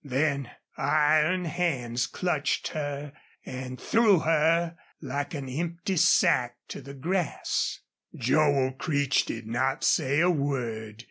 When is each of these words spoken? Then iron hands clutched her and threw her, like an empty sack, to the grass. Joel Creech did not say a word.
Then 0.03 0.49
iron 0.77 1.45
hands 1.45 2.07
clutched 2.07 2.69
her 2.69 3.13
and 3.45 3.79
threw 3.79 4.17
her, 4.21 4.75
like 4.99 5.35
an 5.35 5.47
empty 5.47 5.95
sack, 5.95 6.57
to 6.69 6.81
the 6.81 6.95
grass. 6.95 7.81
Joel 8.15 8.71
Creech 8.71 9.25
did 9.25 9.45
not 9.45 9.83
say 9.83 10.19
a 10.19 10.29
word. 10.31 10.99